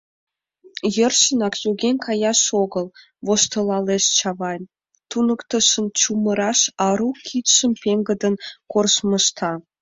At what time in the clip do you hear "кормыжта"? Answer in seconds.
8.71-9.51